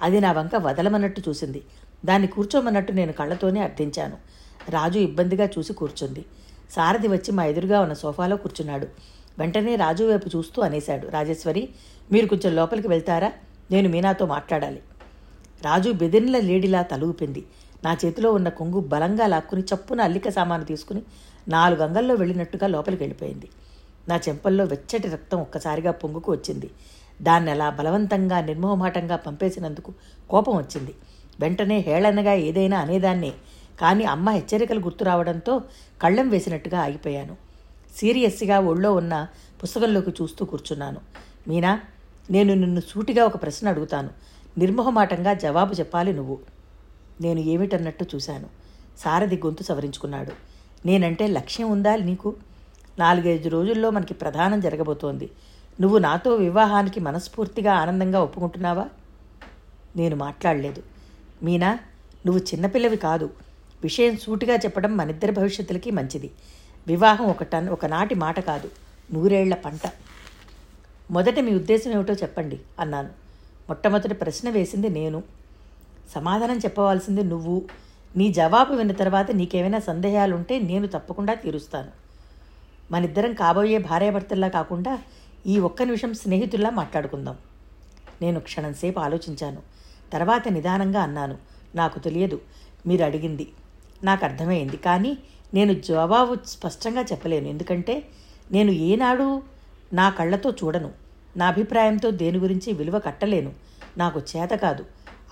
అది 0.03 0.21
నా 0.21 0.33
వంక 0.33 0.57
వదలమన్నట్టు 0.57 1.23
చూసింది. 1.29 1.63
దాన్ని 2.05 2.29
కూర్చోమన్నట్టు 2.29 2.93
నేను 2.93 3.13
కళ్ళతోనే 3.13 3.61
అర్థించాను. 3.61 4.17
రాజు 4.71 4.99
ఇబ్బందిగా 4.99 5.49
చూసి 5.59 5.73
కూర్చుంది. 5.73 6.25
సారథి 6.71 7.09
వచ్చి 7.09 7.33
మా 7.33 7.45
ఎదురుగా 7.45 7.81
ఉన్న 7.81 7.93
సోఫాలో 7.93 8.37
కూర్చున్నాడు. 8.37 8.87
వెంటనే 9.39 9.77
రాజు 9.77 10.05
వైపు 10.05 10.29
చూస్తూ 10.37 10.63
అనేశాడు. 10.63 11.09
రాజేశ్వరి 11.09 11.69
మీరు 12.13 12.27
కొంచెం 12.27 12.57
లోపలికి 12.57 12.89
వెళ్తారా? 12.89 13.33
నేను 13.71 13.89
మీనాతో 13.89 14.27
మాట్లాడాలి. 14.27 14.83
రాజు 15.63 15.91
బెదిరిన 15.91 16.39
లేడిలా 16.39 16.83
తలూపింది. 16.83 17.45
నా 17.85 17.97
చేతిలో 18.05 18.33
ఉన్న 18.33 18.49
కొంగు 18.49 18.81
బలంగా 18.81 19.27
లాక్కుని 19.27 19.63
చప్పున 19.63 20.01
అల్లిక 20.01 20.29
సామాను 20.29 20.65
తీసుకుని 20.65 21.03
నాలుగు 21.49 21.83
అంగల్లో 21.83 22.15
వెళ్ళినట్టుగా 22.15 22.67
లోపలికి 22.67 23.03
వెళ్ళిపోయింది 23.03 23.49
నా 24.09 24.17
చెంపల్లో 24.17 24.65
వెచ్చటి 24.65 25.09
రక్తం 25.09 25.41
ఒక్కసారిగా 25.41 25.91
పొంగుకు 25.91 26.33
వచ్చింది. 26.33 26.71
దాన్ని 27.23 27.51
అలా 27.51 27.71
బలవంతంగా 27.71 28.41
నిర్మోహమాటంగా 28.41 29.17
పంపేసినందుకు 29.17 29.95
కోపం 30.31 30.57
వచ్చింది. 30.57 30.95
వెంటనే 31.41 31.79
హేళనగా 31.79 32.33
ఏదైనా 32.33 32.79
అనేదాన్నే. 32.79 33.33
కానీ 33.81 34.05
అమ్మ 34.05 34.31
హెచ్చరికలు 34.31 34.81
గుర్తు 34.81 35.05
రావడంతో 35.05 35.61
కళ్ళెం 36.03 36.29
వేసినట్టుగా 36.29 36.81
ఆగిపోయాను. 36.81 37.37
సీరియస్గా 37.97 38.61
ఒళ్ళో 38.61 38.95
ఉన్న 38.95 39.27
పుస్తకంలోకి 39.63 40.11
చూస్తూ 40.11 40.45
కూర్చున్నాను. 40.45 41.01
మీనా 41.49 41.81
నేను 42.31 42.55
నిన్ను 42.55 42.81
సూటిగా 42.81 43.25
ఒక 43.25 43.43
ప్రశ్న 43.43 43.69
అడుగుతాను. 43.69 44.11
నిర్మోహమాటంగా 44.59 45.35
జవాబు 45.35 45.75
చెప్పాలి 45.75 46.13
నువ్వు. 46.13 46.39
నేను 47.21 47.41
ఏమిటన్నట్టు 47.41 48.07
చూశాను. 48.15 48.47
సారథి 48.99 49.37
గొంతు 49.37 49.63
సవరించుకున్నాడు. 49.63 50.52
నేనంటే 50.87 51.27
లక్ష్యం 51.27 51.71
ఉందా 51.71 51.97
నీకు? 51.97 52.35
నాలుగైదు 52.99 53.49
రోజుల్లో 53.49 53.91
మనకి 53.91 54.15
ప్రధానం 54.15 54.61
జరగబోతోంది. 54.61 55.31
నువ్వు 55.81 55.99
నాతో 55.99 56.35
వివాహానికి 56.35 57.01
మనస్ఫూర్తిగా 57.01 57.73
ఆనందంగా 57.73 58.23
ఒప్పుకుంటున్నావా? 58.23 58.89
నేను 59.97 60.17
మాట్లాడలేదు. 60.17 60.83
మీనా 61.43 61.79
నువ్వు 62.27 62.43
చిన్నపిల్లవి 62.43 62.97
కాదు. 62.97 63.31
విషయం 63.83 64.17
సూటిగా 64.17 64.55
చెప్పడం 64.55 64.97
మనిద్దరి 64.97 65.33
భవిష్యత్తులకి 65.33 65.91
మంచిది. 65.91 66.31
వివాహం 66.87 67.27
ఒక 67.27 67.43
టన్ 67.43 67.69
ఒకనాటి 67.69 68.15
మాట 68.15 68.41
కాదు. 68.41 68.71
నూరేళ్ళ 69.13 69.55
పంట. 69.55 69.81
మొదట 71.11 71.39
మీ 71.39 71.55
ఉద్దేశం 71.55 71.93
ఏమిటో 71.93 72.15
చెప్పండి 72.15 72.61
అన్నాను. 72.81 73.09
మొట్టమొదటి 73.69 74.15
ప్రశ్న 74.15 74.51
వేసింది 74.51 74.89
నేను. 74.89 75.23
సమాధానం 76.15 76.59
చెప్పవలసింది 76.59 77.23
నువ్వు. 77.23 77.63
నీ 78.17 78.33
జవాబు 78.33 78.75
విన్న 78.75 78.93
తర్వాత 78.93 79.31
నీకేమైనా 79.31 79.79
సందేహాలుంటే 79.79 80.59
నేను 80.59 80.87
తప్పకుండా 80.87 81.35
తీరుస్తాను. 81.35 81.91
మనిద్దరం 82.91 83.33
కాబోయే 83.33 83.79
భార్యాభర్తల్లా 83.79 84.49
కాకుండా 84.49 84.99
ఈ 85.47 85.59
ఒక్క 85.59 85.83
నిమిషం 85.83 86.15
స్నేహితుల్లా 86.15 86.71
మాట్లాడుకుందాం. 86.71 87.37
నేను 88.23 88.41
క్షణంసేపు 88.41 89.01
ఆలోచించాను. 89.01 89.63
తర్వాత 90.13 90.49
నిదానంగా 90.49 91.01
అన్నాను 91.03 91.39
నాకు 91.75 91.99
తెలియదు 91.99 92.41
మీరు 92.87 93.05
అడిగింది. 93.05 93.53
నాకు 94.05 94.25
అర్థమైంది 94.25 94.77
కానీ 94.77 95.19
నేను 95.55 95.73
జవాబు 95.73 96.37
స్పష్టంగా 96.47 97.03
చెప్పలేను. 97.03 97.49
ఎందుకంటే 97.49 98.09
నేను 98.53 98.71
ఏనాడు 98.71 99.43
నా 99.93 100.11
కళ్ళతో 100.11 100.51
చూడను. 100.51 100.91
నా 101.37 101.47
అభిప్రాయంతో 101.47 102.11
దేని 102.11 102.39
గురించి 102.39 102.73
విలువ 102.73 102.99
కట్టలేను. 102.99 103.53
నాకు 103.99 104.21
చేత 104.37 104.51
కాదు. 104.51 104.85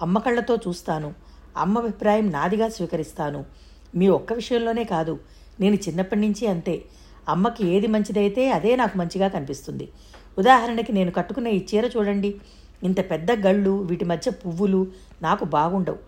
అమ్మ 0.02 0.18
కళ్ళతో 0.18 0.56
చూస్తాను. 0.56 1.29
అమ్మ 1.56 1.78
అభిప్రాయం 1.78 2.30
నాదిగా 2.30 2.68
స్వీకరిస్తాను. 2.68 3.44
మీ 3.94 4.08
ఒక్క 4.08 4.32
విషయంలోనే 4.32 4.84
కాదు 4.84 5.18
నేను 5.60 5.74
చిన్నప్పటి 5.74 6.20
నుంచి 6.20 6.46
అంతే. 6.46 6.84
అమ్మకి 7.28 7.68
ఏది 7.68 7.86
మంచిదైతే 7.86 8.50
అదే 8.50 8.76
నాకు 8.76 8.98
మంచిగా 8.98 9.28
కనిపిస్తుంది. 9.28 9.88
ఉదాహరణకి 10.38 10.92
నేను 10.92 11.10
కట్టుకున్న 11.10 11.48
ఈ 11.48 11.64
చీర 11.74 11.90
చూడండి. 11.96 12.34
ఇంత 12.84 13.10
పెద్ద 13.10 13.46
గళ్ళు 13.46 13.70
వీటి 13.70 14.04
మధ్య 14.04 14.30
పువ్వులు 14.30 14.86
నాకు 15.22 15.44
బాగుండవు. 15.44 15.98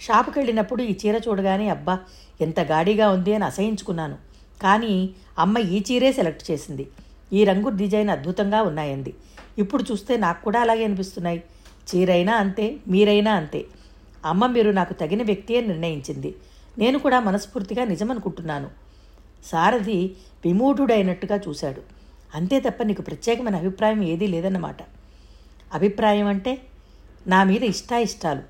షాపుకి 0.00 0.38
వెళ్ళినప్పుడు 0.38 0.82
ఈ 0.82 0.96
చీర 1.06 1.20
చూడగానే 1.28 1.68
అబ్బా 1.68 1.98
ఎంత 2.40 2.60
గాడిగా 2.60 3.10
ఉంది 3.10 3.34
అని 3.34 3.44
అసహించుకున్నాను. 3.44 4.16
కానీ 4.62 5.10
అమ్మ 5.38 5.58
ఈ 5.58 5.84
చీరే 5.92 6.12
సెలెక్ట్ 6.12 6.50
చేసింది. 6.50 6.86
ఈ 7.32 7.44
రంగు 7.44 7.68
డిజైన్ 7.68 8.10
అద్భుతంగా 8.10 8.62
ఉన్నాయంది 8.62 9.14
ఇప్పుడు 9.58 9.82
చూస్తే 9.82 10.16
నాకు 10.16 10.44
కూడా 10.44 10.60
అలాగే 10.60 10.84
అనిపిస్తున్నాయి. 10.84 11.42
చీరైనా 11.90 12.34
అంతే 12.34 12.76
మీరైనా 12.88 13.32
అంతే. 13.32 13.66
అమ్మ 14.24 14.46
మీరు 14.46 14.70
నాకు 14.70 14.92
తగిన 14.92 15.22
వ్యక్తి 15.22 15.56
అని 15.56 15.66
నిర్ణయించింది. 15.66 16.34
నేను 16.78 16.98
కూడా 16.98 17.20
మనస్ఫూర్తిగా 17.20 17.84
నిజమనుకుంటున్నాను. 17.84 18.70
సారథి 19.44 20.12
విమూఢుడైనట్టుగా 20.44 21.40
చూశాడు. 21.48 21.82
అంతే 22.34 22.60
తప్ప 22.60 22.82
నీకు 22.82 23.02
ప్రత్యేకమైన 23.02 23.56
అభిప్రాయం 23.56 24.02
ఏదీ 24.02 24.26
లేదన్నమాట. 24.26 24.76
అభిప్రాయం 25.74 26.26
అంటే 26.26 26.62
నా 27.26 27.44
మీద 27.44 27.62
ఇష్టాయిష్టాలు. 27.62 28.40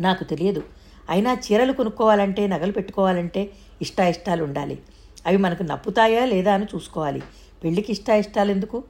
నాకు 0.00 0.24
తెలియదు. 0.24 0.62
అయినా 1.10 1.32
చీరలు 1.32 1.72
కొనుక్కోవాలంటే 1.72 2.46
నగలు 2.46 2.72
పెట్టుకోవాలంటే 2.72 3.50
ఇష్టాయిష్టాలు 3.82 4.44
ఉండాలి. 4.44 4.82
అవి 5.26 5.36
మనకు 5.36 5.62
నప్పుతాయా 5.62 6.24
లేదా 6.24 6.54
అని 6.54 6.64
చూసుకోవాలి. 6.64 7.22
పెళ్ళికి 7.64 7.92
ఇష్టాయిష్టాలు 7.92 8.50
ఎందుకు? 8.50 8.84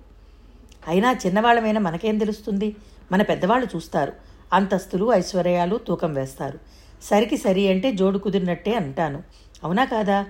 అయినా 0.88 1.12
చిన్నవాళ్ళమైనా 1.12 1.80
మనకేం 1.80 2.18
తెలుస్తుంది? 2.18 2.76
మన 3.12 3.22
పెద్దవాళ్ళు 3.22 3.76
చూస్తారు. 3.76 4.12
అంతస్తులు 4.52 5.12
ఐశ్వర్యాలు 5.12 5.76
తూకం 5.76 6.14
వేస్తారు. 6.14 6.58
సరికి 7.02 7.36
సరి 7.36 7.68
అంటే 7.68 7.92
జోడు 7.92 8.18
కుదిరినట్టే 8.18 8.74
అంటాను. 8.74 9.22
అవునా 9.64 9.84
కాదా? 9.84 10.26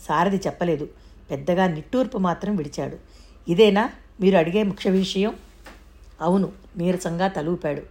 సారథి 0.00 0.36
చెప్పలేదు. 0.36 0.88
పెద్దగా 1.30 1.66
నిట్టూర్పు 1.66 2.18
మాత్రం 2.18 2.56
విడిచాడు. 2.56 2.96
ఇదేనా? 3.50 3.90
మీరు 4.20 4.36
అడిగే 4.36 4.62
ముఖ్య 4.62 4.90
విషయం? 4.90 5.34
అవును 6.20 6.52
నీరసంగా 6.76 7.28
తలూపాడు. 7.28 7.82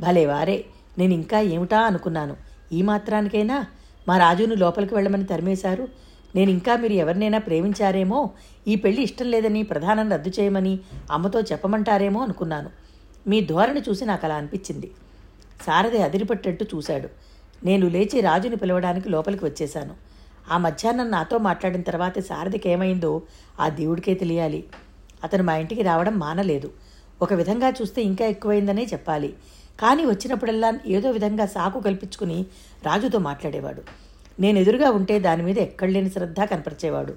భలే 0.00 0.26
వారే 0.26 0.64
నేను 0.98 1.14
ఇంకా 1.14 1.40
ఏమిటా 1.40 1.80
అనుకున్నాను. 1.80 2.36
ఈ 2.72 2.82
మాత్రానికైనా? 2.82 3.66
మా 4.08 4.18
రాజును 4.18 4.54
లోపలికి 4.54 4.94
వెళ్ళమని 4.94 5.24
తరిమేశారు. 5.24 5.88
నేను 6.34 6.50
ఇంకా 6.50 6.76
మీరు 6.76 6.92
ఎవరినైనా 6.92 7.38
ప్రేమించారేమో? 7.38 8.30
ఈ 8.68 8.74
పెళ్ళి 8.76 9.02
ఇష్టం 9.02 9.30
లేదని 9.30 9.62
ప్రధానం 9.62 10.12
రద్దు 10.12 10.30
చేయమని 10.40 10.78
అమ్మతో 11.10 11.40
చెప్పమంటారేమో 11.40 12.22
అనుకున్నాను. 12.22 12.70
మీ 13.26 13.40
ధోరణి 13.40 13.80
చూసి 13.80 14.04
నాకు 14.04 14.26
అలా 14.26 14.34
అనిపించింది. 14.34 14.90
సారథి 15.62 16.02
అదిరిపట్టేట్టు 16.02 16.64
చూశాడు. 16.64 17.08
నేను 17.64 17.88
లేచి 17.88 18.20
రాజుని 18.20 18.56
పిలవడానికి 18.56 19.08
లోపలికి 19.08 19.44
వచ్చేశాను. 19.44 19.94
ఆ 20.50 20.58
మధ్యాహ్నం 20.58 21.10
నాతో 21.10 21.38
మాట్లాడిన 21.38 21.82
తర్వాత 21.82 22.18
సారథికి 22.18 22.70
ఏమైందో 22.70 23.22
ఆ 23.60 23.68
దేవుడికే 23.68 24.14
తెలియాలి. 24.14 24.64
అతను 25.24 25.42
మా 25.42 25.56
ఇంటికి 25.56 25.82
రావడం 25.82 26.18
మానలేదు. 26.18 26.72
ఒక 27.22 27.32
విధంగా 27.32 27.70
చూస్తే 27.70 28.02
ఇంకా 28.02 28.26
ఎక్కువైందనే 28.26 28.84
చెప్పాలి. 28.84 29.34
కానీ 29.80 30.04
వచ్చినప్పుడల్లా 30.04 30.72
ఏదో 30.86 31.10
విధంగా 31.10 31.46
సాకు 31.46 31.80
కల్పించుకుని 31.80 32.46
రాజుతో 32.82 33.18
మాట్లాడేవాడు. 33.18 33.82
నేను 34.40 34.58
ఎదురుగా 34.58 34.90
ఉంటే 34.90 35.18
దాని 35.18 35.42
మీద 35.42 35.58
ఎక్కడలేని 35.58 36.10
శ్రద్ధ 36.10 36.40
కనపరిచేవాడు. 36.40 37.14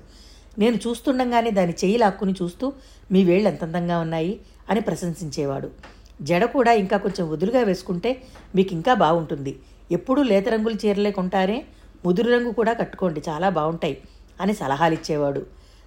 నేను 0.59 0.75
చూస్తుండగానే 0.75 1.51
దాని 1.51 1.71
చెయ్యి 1.71 1.97
లాక్కుని 1.97 2.33
చూస్తూ 2.41 2.73
మీ 3.11 3.23
వేళ్ళు 3.23 3.49
ఎంత 3.49 3.63
అందంగా 3.63 3.99
ఉన్నాయి? 3.99 4.39
అని 4.69 4.81
ప్రశంసించేవాడు. 4.81 5.71
జడ 6.21 6.45
కూడా 6.45 6.71
ఇంకా 6.73 6.97
కొంచెం 6.97 7.29
వదులుగా 7.29 7.61
వేసుకుంటే 7.63 8.23
మీకు 8.55 8.73
ఇంకా 8.73 8.93
బాగుంటుంది 8.93 9.59
ఎప్పుడూ 9.91 10.23
లేత 10.23 10.49
రంగులు 10.49 10.77
చీరలే 10.85 11.11
కొంటారే 11.11 11.65
ముదురు 12.05 12.29
రంగు 12.31 12.51
కూడా 12.51 12.73
కట్టుకోండి 12.73 13.21
చాలా 13.29 13.49
బాగుంటాయి 13.49 13.97
అని 14.41 14.53
సలహాలు 14.53 14.93
ఇచ్చేవాడు 14.93 15.45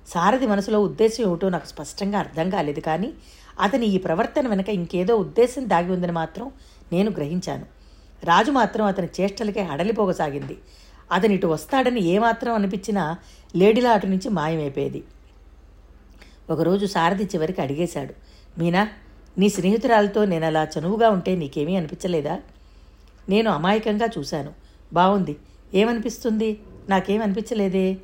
సారథి 0.09 0.47
మనసులో 0.47 0.81
ఉద్దేశం 0.81 1.25
ఏమిటో 1.25 1.49
నాకు 1.49 1.67
స్పష్టంగా 1.67 2.19
అర్థం 2.19 2.51
కాలేదు 2.51 2.81
కానీ 2.81 3.13
అతని 3.61 3.87
ఈ 3.87 3.99
ప్రవర్తన 3.99 4.49
వెనక 4.49 4.69
ఇంకేదో 4.69 5.17
ఉద్దేశం 5.17 5.69
దాగి 5.69 5.93
ఉందని 5.93 6.13
మాత్రం 6.13 6.51
నేను 6.93 7.11
గ్రహించాను. 7.11 7.67
రాజు 8.25 8.51
మాత్రం 8.51 8.85
అతని 8.85 9.09
చేష్టలకే 9.21 9.63
హడలిపోగసాగింది. 9.63 10.59
అతని 11.13 11.35
ఇటు 11.35 11.47
వస్తాడని 11.47 12.01
ఏమాత్రం 12.01 12.55
అనిపించినా 12.55 13.17
లేడీలా 13.57 13.93
అటు 13.93 14.07
నుంచి 14.07 14.29
మాయమైపోయేది. 14.29 15.03
ఒకరోజు 16.51 16.87
సారథి 16.87 17.25
చివరికి 17.25 17.61
అడిగేశాడు 17.61 18.15
మీనా 18.59 18.89
నీ 19.39 19.49
స్నేహితురాలతో 19.49 20.25
నేను 20.25 20.47
అలా 20.47 20.69
చనువుగా 20.79 21.11
ఉంటే 21.11 21.37
నీకేమీ 21.37 21.77
అనిపించలేదా? 21.77 22.39
నేను 23.29 23.51
అమాయకంగా 23.51 24.09
చూశాను. 24.19 24.53
బాగుంది 24.93 25.37
ఏమనిపిస్తుంది? 25.75 26.61
నాకేమనిపించలేదే 26.89 27.97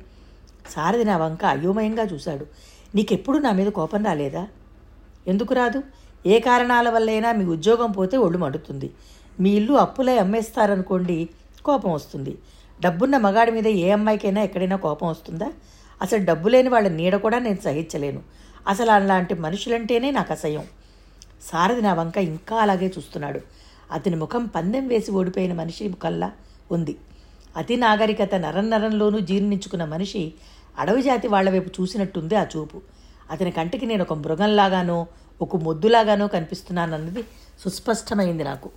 సారథి 0.69 1.03
నా 1.03 1.17
వంక 1.17 1.45
అయోమయంగా 1.45 2.03
చూశాడు. 2.03 2.45
నీకెప్పుడు 2.95 3.37
నా 3.37 3.51
మీద 3.51 3.67
కోపం 3.67 4.05
రాలేదా? 4.05 4.47
ఎందుకు 5.27 5.53
రాదు? 5.53 5.83
ఏ 6.25 6.39
కారణాల 6.39 6.89
వల్లైనా 6.89 7.31
మీ 7.31 7.45
ఉద్యోగం 7.45 7.91
పోతే 7.91 8.17
ఒళ్ళు 8.17 8.37
మండుతుంది. 8.37 8.91
మీ 9.39 9.49
ఇల్లు 9.49 9.73
అప్పులై 9.73 10.17
అమ్మేస్తారనుకోండి 10.17 11.29
కోపం 11.65 11.93
వస్తుంది. 11.93 12.37
డబ్బున్న 12.81 13.17
మగాడి 13.17 13.51
మీద 13.51 13.67
ఏ 13.67 13.91
అమ్మాయికైనా 13.91 14.43
ఎక్కడైనా 14.43 14.75
కోపం 14.75 15.07
వస్తుందా? 15.07 15.51
అసలు 16.01 16.25
డబ్బు 16.25 16.49
లేని 16.49 16.69
వాళ్ళ 16.69 16.87
నీడ 16.87 17.15
కూడా 17.15 17.39
నేను 17.39 17.57
సహించలేను. 17.63 18.21
అసలు 18.67 18.91
అలాంటి 18.91 19.33
మనుషులంటేనే 19.33 20.11
నాకు 20.11 20.31
అసహ్యం. 20.33 20.63
సారథి 21.41 21.81
నా 21.81 21.93
వంక 21.93 22.17
ఇంకా 22.17 22.55
అలాగే 22.55 22.87
చూస్తున్నాడు. 22.87 23.41
అతని 23.91 24.15
ముఖం 24.15 24.45
పందెం 24.45 24.87
వేసి 24.87 25.11
ఓడిపోయిన 25.11 25.53
మనిషి 25.53 25.93
కల్లా 26.03 26.31
ఉంది. 26.71 26.97
అతి 27.57 27.75
నాగరికత 27.75 28.35
నరం 28.35 28.69
నరంలోనూ 28.69 29.19
జీర్ణించుకున్న 29.19 29.85
మనిషి 29.85 30.33
అడవి 30.79 31.01
జాతి 31.03 31.27
వాళ్ళ 31.27 31.49
వైపు 31.49 31.81
చూసినట్టుంది 31.81 32.35
ఆ 32.35 32.45
చూపు. 32.57 32.81
అతని 33.31 33.51
కంటికి 33.51 33.85
నేను 33.85 34.01
ఒక 34.01 34.13
మృగంలాగానో 34.13 35.07
ఒక 35.41 35.55
మొద్దులాగానో 35.55 36.27
కనిపిస్తున్నానన్నది 36.27 37.23
సుస్పష్టమైంది 37.59 38.43
నాకు. 38.43 38.69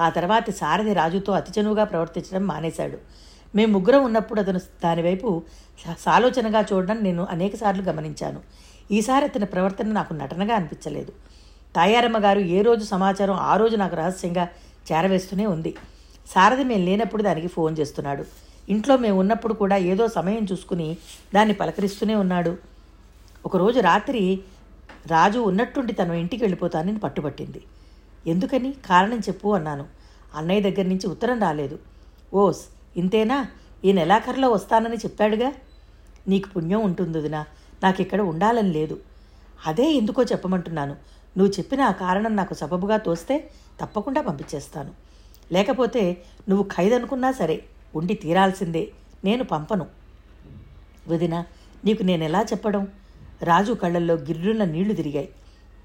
ఆ 0.00 0.08
తర్వాత 0.08 0.50
సారథి 0.50 0.94
రాజుతో 0.94 1.32
అతి 1.32 1.60
చనువుగా 1.60 1.84
ప్రవర్తించడం 1.84 2.46
మానేశాడు. 2.46 2.98
మేము 3.54 3.78
ముగ్గురం 3.78 4.04
ఉన్నప్పుడు 4.04 4.40
అతను 4.40 4.58
దానివైపు 4.58 5.42
సాలోచనగా 5.98 6.66
చూడడం 6.72 6.98
నేను 7.02 7.26
అనేకసార్లు 7.30 7.82
గమనించాను. 7.82 8.40
ఈసారి 8.92 9.24
అతని 9.24 9.46
ప్రవర్తన 9.46 9.86
నాకు 9.86 10.14
నటనగా 10.14 10.54
అనిపించలేదు. 10.54 11.12
తాయారమ్మ 11.76 12.18
గారు 12.18 12.38
ఏ 12.38 12.62
రోజు 12.62 12.84
సమాచారం 12.84 13.34
ఆ 13.34 13.56
రోజు 13.56 13.76
నాకు 13.76 13.96
రహస్యంగా 13.96 14.48
చేరవేస్తూనే 14.92 15.46
ఉంది. 15.46 15.74
సారథి 16.34 16.64
మేము 16.64 16.84
లేనప్పుడు 16.84 17.22
దానికి 17.22 17.46
ఫోన్ 17.46 17.76
చేస్తున్నాడు. 17.80 18.24
ఇంట్లో 18.68 18.96
మేము 18.96 19.18
ఉన్నప్పుడు 19.18 19.54
కూడా 19.54 19.76
ఏదో 19.76 20.08
సమయం 20.08 20.46
చూసుకుని 20.52 20.96
దాన్ని 21.34 21.54
పలకరిస్తూనే 21.54 22.14
ఉన్నాడు. 22.14 22.56
ఒకరోజు 23.46 23.80
రాత్రి 23.80 24.40
రాజు 25.06 25.38
ఉన్నట్టుండి 25.38 25.92
తన 25.92 26.10
ఇంటికి 26.10 26.44
వెళ్ళిపోతానని 26.44 26.98
పట్టుబట్టింది 26.98 27.62
ఎందుకని? 28.26 28.74
కారణం 28.86 29.18
చెప్పు 29.18 29.48
అన్నాను. 29.48 29.86
అన్నయ్య 30.34 30.60
దగ్గర 30.60 30.86
నుంచి 30.88 31.06
ఉత్తరం 31.06 31.40
రాలేదు. 31.40 31.78
ఓస్ 32.34 32.60
ఇంతేనా? 32.96 33.46
ఈ 33.84 33.92
నెలాఖరులో 33.92 34.50
వస్తానని 34.50 34.96
చెప్పాడుగా? 34.96 35.52
నీకు 36.28 36.48
పుణ్యం 36.48 36.80
ఉంటుంది 36.80 37.18
వదినా 37.18 37.44
నాకు 37.82 38.00
ఇక్కడ 38.02 38.20
ఉండాలని 38.20 38.72
లేదు. 38.72 39.00
అదే 39.66 39.92
ఎందుకో 39.92 40.22
చెప్పమంటున్నాను. 40.22 40.96
నువ్వు 41.38 41.52
చెప్పిన 41.58 41.80
ఆ 41.80 41.90
కారణం 41.90 42.36
నాకు 42.36 42.54
సబబుగా 42.54 42.96
తోస్తే 42.96 43.50
తప్పకుండా 43.80 44.22
పంపించేస్తాను. 44.22 44.90
లేకపోతే 45.52 46.24
నువ్వు 46.48 46.64
ఖైదనుకున్నా 46.64 47.32
సరే 47.32 47.64
ఉండి 47.94 48.14
తీరాల్సిందే. 48.14 48.88
నేను 49.24 49.44
పంపను. 49.44 49.86
వదిన 51.08 51.44
నీకు 51.84 52.02
నేను 52.02 52.24
ఎలా 52.24 52.42
చెప్పడం? 52.42 52.88
రాజు 53.42 53.72
కళ్ళల్లో 53.72 54.14
గిర్రున్న 54.14 54.64
నీళ్ళు 54.64 54.94
తిరిగాయి. 54.94 55.28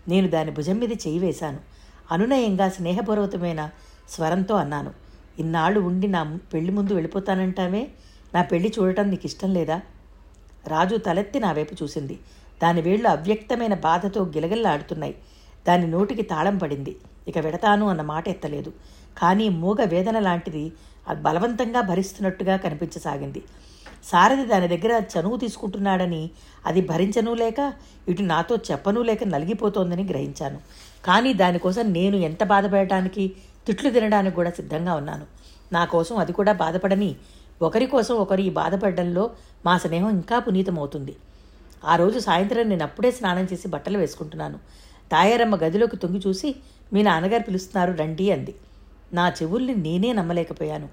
నేను 0.07 0.29
దాని 0.29 0.51
భుజం 0.51 0.79
మీద 0.79 0.91
చేయి 0.91 1.19
వేశాను. 1.19 1.59
అనునయంగా 2.11 2.69
స్నేహపూర్వకమైన 2.69 3.69
స్వరంతో 4.09 4.55
అన్నాను. 4.55 4.93
ఇన్నాళ్ళు 5.39 5.79
ఉండి 5.79 6.07
నా 6.07 6.37
పెళ్ళి 6.53 6.71
ముందు 6.71 6.93
వెళ్ళిపోతానంటామే 6.93 7.87
నా 8.33 8.41
పెళ్ళి 8.41 8.73
చూడటం 8.79 9.09
నీకు 9.09 9.25
ఇష్టం 9.25 9.53
లేదా? 9.53 9.81
రాజు 10.67 10.95
తలెత్తి 10.95 11.39
నా 11.39 11.51
వైపు 11.51 11.83
చూసింది. 11.83 12.19
దాని 12.63 12.81
వేళ్ళు 12.81 13.07
అవ్యక్తమైన 13.07 13.73
బాధతో 13.73 14.23
గిలగిల్లాడుతున్నాయి. 14.23 15.15
దాని 15.67 15.87
నోటికి 15.87 16.21
తాళం 16.21 16.57
పడింది. 16.57 16.93
ఇక 17.27 17.37
వెడతాను 17.37 17.85
అన్న 17.89 18.01
మాట 18.13 18.25
ఎత్తలేదు. 18.29 18.71
కానీ 19.17 19.49
మూగ 19.49 19.77
వేదన 19.93 20.19
లాంటిది 20.19 20.71
అది 21.09 21.21
బలవంతంగా 21.21 21.81
భరిస్తున్నట్టుగా 21.81 22.57
కనిపించసాగింది. 22.57 23.41
సారథి 24.11 24.45
దాని 24.45 24.67
దగ్గర 24.67 24.93
చనువు 25.13 25.37
తీసుకుంటున్నాడని 25.37 26.29
అది 26.65 26.81
భరించను 26.81 27.33
లేక 27.33 27.59
ఇటు 28.09 28.21
నాతో 28.21 28.55
చెప్పను 28.71 29.01
లేక 29.01 29.23
నలిగిపోతోందని 29.23 30.03
గ్రహించాను. 30.03 30.59
కానీ 31.05 31.33
దానికోసం 31.33 31.93
నేను 31.93 32.17
ఎంత 32.29 32.43
బాధపడటానికి 32.43 33.23
తిట్లు 33.67 33.89
తినడానికి 33.89 34.35
కూడా 34.35 34.51
సిద్ధంగా 34.51 34.93
ఉన్నాను. 34.95 35.25
నా 35.73 35.85
కోసం 35.85 36.15
అది 36.17 36.33
కూడా 36.33 36.53
బాధపడని 36.53 37.15
ఒకరి 37.61 37.85
కోసం 37.85 38.15
ఒకరు 38.15 38.41
ఈ 38.41 38.49
బాధపడడంలో 38.49 39.23
మా 39.65 39.77
స్నేహం 39.77 40.09
ఇంకా 40.09 40.39
పునీతమవుతుంది. 40.39 41.13
ఆ 41.85 41.95
రోజు 41.95 42.19
సాయంత్రం 42.19 42.69
నేను 42.69 42.83
అప్పుడే 42.83 43.11
స్నానం 43.11 43.45
చేసి 43.53 43.67
బట్టలు 43.67 43.97
వేసుకుంటున్నాను. 43.97 44.57
తాయారమ్మ 45.11 45.55
గదిలోకి 45.55 45.97
తొంగి 45.97 46.21
చూసి 46.27 46.55
మీ 46.93 47.03
నాన్నగారు 47.03 47.43
పిలుస్తున్నారు 47.43 47.93
రండి 47.93 48.31
అంది. 48.31 48.55
నా 49.13 49.29
చెవుల్ని 49.29 49.75
నేనే 49.75 50.13
నమ్మలేకపోయాను. 50.13 50.89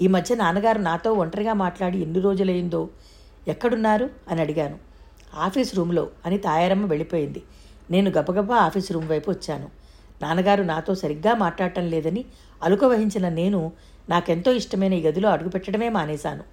ఈ 0.00 0.06
మధ్య 0.06 0.34
నాన్నగారు 0.34 0.78
నాతో 0.78 1.12
ఒంటరిగా 1.12 1.52
మాట్లాడి 1.52 1.98
ఎన్ని 1.98 2.20
రోజులైందో 2.20 2.88
ఎక్కడున్నారు? 3.48 4.10
అని 4.30 4.40
అడిగాను. 4.40 4.78
ఆఫీస్ 5.34 5.74
రూమ్లో 5.74 6.08
అని 6.26 6.38
తాయారమ్మ 6.38 6.86
వెళ్ళిపోయింది. 6.86 7.42
నేను 7.90 8.10
గబగబా 8.10 8.56
ఆఫీస్ 8.56 8.92
రూమ్ 8.92 9.08
వైపు 9.08 9.30
వచ్చాను. 9.30 9.68
నాన్నగారు 10.22 10.62
నాతో 10.62 10.94
సరిగ్గా 10.94 11.34
మాట్లాడటం 11.34 11.90
లేదని 11.90 12.24
అలుక 12.62 12.84
వహించిన 12.84 13.28
నేను 13.28 13.72
నాకెంతో 14.08 14.52
ఇష్టమైన 14.52 14.92
ఈ 14.92 15.02
గదిలో 15.02 15.30
అడుగుపెట్టడమే 15.30 15.88
మానేశాను. 15.88 16.44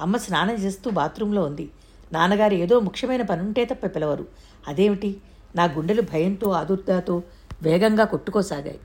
అమ్మ 0.00 0.16
స్నానం 0.16 0.54
చేస్తూ 0.54 0.90
బాత్రూంలో 0.90 1.42
ఉంది. 1.42 1.70
నాన్నగారు 2.12 2.54
ఏదో 2.54 2.80
ముఖ్యమైన 2.80 3.22
పనుంటే 3.22 3.64
తప్ప 3.64 3.86
పిలవరు. 3.86 4.26
అదేమిటి? 4.68 5.16
నా 5.56 5.64
గుండెలు 5.64 6.02
భయంతో 6.02 6.48
ఆదుర్దాతో 6.50 7.22
వేగంగా 7.62 8.04
కొట్టుకోసాగాయి. 8.04 8.80